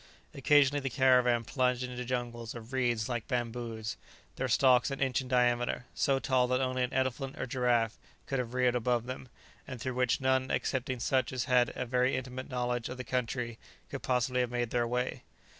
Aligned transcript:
Occasionally 0.33 0.79
the 0.79 0.89
caravan 0.89 1.43
plunged 1.43 1.83
into 1.83 2.03
jungles 2.03 2.55
of 2.55 2.73
reeds 2.73 3.07
like 3.07 3.27
bamboos, 3.27 3.97
their 4.35 4.47
stalks 4.47 4.89
an 4.89 4.99
inch 4.99 5.21
in 5.21 5.27
diameter, 5.27 5.85
so 5.93 6.17
tall 6.17 6.47
that 6.47 6.59
only 6.59 6.81
an 6.81 6.91
elephant 6.91 7.39
or 7.39 7.45
giraffe 7.45 7.99
could 8.25 8.39
have 8.39 8.55
reared 8.55 8.73
above 8.73 9.05
them, 9.05 9.29
and 9.67 9.79
through 9.79 9.93
which 9.93 10.19
none 10.19 10.49
excepting 10.49 10.99
such 10.99 11.31
as 11.31 11.43
had 11.43 11.71
a 11.75 11.85
very 11.85 12.15
intimate 12.15 12.49
knowledge 12.49 12.89
of 12.89 12.97
the 12.97 13.03
country 13.03 13.59
could 13.91 14.01
possibly 14.01 14.41
have 14.41 14.49
made 14.49 14.71
their 14.71 14.87
way. 14.87 15.21